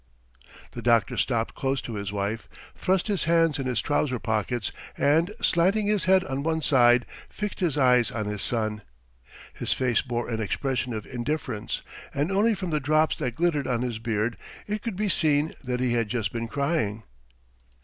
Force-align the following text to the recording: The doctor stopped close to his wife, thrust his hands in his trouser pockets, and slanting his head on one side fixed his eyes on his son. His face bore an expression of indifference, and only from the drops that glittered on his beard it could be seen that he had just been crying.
The 0.71 0.81
doctor 0.81 1.15
stopped 1.15 1.53
close 1.53 1.79
to 1.83 1.93
his 1.93 2.11
wife, 2.11 2.49
thrust 2.75 3.05
his 3.05 3.25
hands 3.25 3.59
in 3.59 3.67
his 3.67 3.81
trouser 3.81 4.17
pockets, 4.17 4.71
and 4.97 5.29
slanting 5.43 5.85
his 5.85 6.05
head 6.05 6.23
on 6.23 6.41
one 6.41 6.63
side 6.63 7.05
fixed 7.29 7.59
his 7.59 7.77
eyes 7.77 8.09
on 8.09 8.25
his 8.25 8.41
son. 8.41 8.81
His 9.53 9.73
face 9.73 10.01
bore 10.01 10.27
an 10.29 10.41
expression 10.41 10.95
of 10.95 11.05
indifference, 11.05 11.83
and 12.15 12.31
only 12.31 12.55
from 12.55 12.71
the 12.71 12.79
drops 12.79 13.15
that 13.17 13.35
glittered 13.35 13.67
on 13.67 13.83
his 13.83 13.99
beard 13.99 14.37
it 14.65 14.81
could 14.81 14.95
be 14.95 15.07
seen 15.07 15.53
that 15.63 15.79
he 15.79 15.93
had 15.93 16.07
just 16.09 16.33
been 16.33 16.47
crying. 16.47 17.03